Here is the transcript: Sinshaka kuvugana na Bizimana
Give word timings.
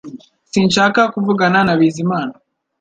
Sinshaka 0.51 1.01
kuvugana 1.13 1.59
na 1.67 1.73
Bizimana 1.79 2.33